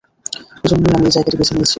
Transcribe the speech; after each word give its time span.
এজন্যই 0.65 0.93
আমি 0.95 1.05
এই 1.05 1.13
জায়গাটি 1.15 1.37
বেছে 1.39 1.53
নিয়েছি। 1.53 1.69